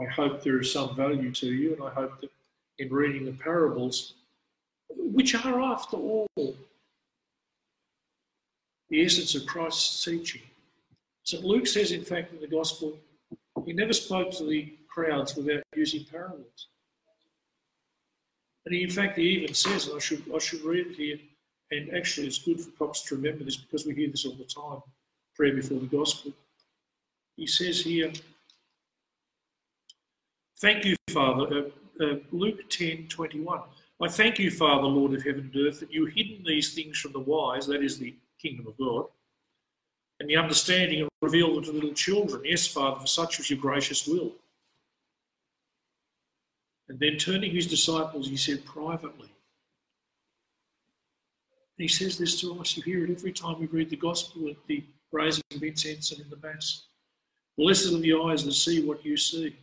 [0.00, 2.30] I hope there is some value to you, and I hope that
[2.78, 4.14] in reading the parables,
[4.88, 6.26] which are, after all,
[8.88, 10.42] the essence of Christ's teaching.
[11.24, 11.44] St.
[11.44, 12.98] Luke says, in fact, in the Gospel,
[13.64, 16.68] he never spoke to the crowds without using parables.
[18.64, 21.18] And he, in fact, he even says, and I should, I should read it here,
[21.70, 24.44] and actually it's good for props to remember this because we hear this all the
[24.44, 24.82] time,
[25.34, 26.32] prayer before the Gospel.
[27.36, 28.12] He says here,
[30.60, 31.70] Thank you, Father.
[32.00, 33.60] Uh, uh, Luke 10 21.
[34.00, 37.12] I thank you, Father, Lord of heaven and earth, that you hidden these things from
[37.12, 39.06] the wise, that is the kingdom of God,
[40.22, 42.42] and the understanding and revealed them to little children.
[42.44, 44.30] Yes, Father, for such was your gracious will.
[46.88, 49.28] And then turning his disciples, he said privately,
[51.76, 52.76] he says this to us.
[52.76, 56.20] You hear it every time we read the gospel at the raising of incense and
[56.20, 56.84] in the Mass.
[57.58, 59.56] Blessed are the eyes that see what you see.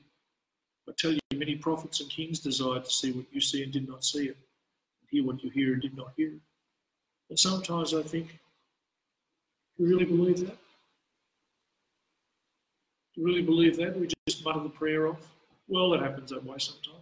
[0.89, 3.87] I tell you, many prophets and kings desired to see what you see and did
[3.87, 6.41] not see it, and hear what you hear and did not hear it.
[7.29, 8.39] And sometimes I think,
[9.79, 10.57] you really believe that?
[13.15, 13.99] You really believe that?
[13.99, 15.31] We just mutter the prayer off?
[15.67, 16.95] Well, it happens that way sometimes.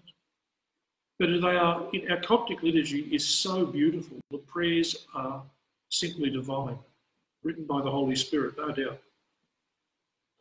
[1.20, 4.18] But they are, in our Coptic liturgy is so beautiful.
[4.30, 5.42] The prayers are
[5.90, 6.78] simply divine,
[7.44, 9.00] written by the Holy Spirit, no doubt,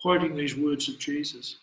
[0.02, 1.56] quoting these words of Jesus.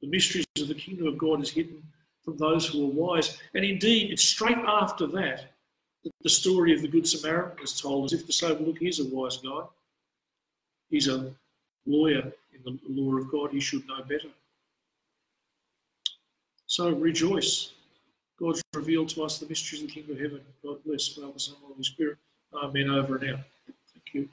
[0.00, 1.82] The mysteries of the kingdom of God is hidden
[2.24, 3.38] from those who are wise.
[3.54, 5.52] And indeed, it's straight after that
[6.04, 8.78] that the story of the Good Samaritan is told, as if to say, well, look,
[8.78, 9.62] here's a wise guy.
[10.90, 11.32] He's a
[11.86, 13.50] lawyer in the law of God.
[13.50, 14.28] He should know better.
[16.66, 17.72] So rejoice.
[18.38, 20.40] God's revealed to us the mysteries of the kingdom of heaven.
[20.62, 22.18] God bless, Father, Son, Holy Spirit.
[22.52, 22.90] Amen.
[22.90, 23.40] Over and out.
[23.92, 24.28] Thank you.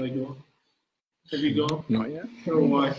[0.00, 0.36] I gone?
[1.30, 1.84] Have you gone?
[1.88, 2.24] Not yet.
[2.46, 2.94] Go away.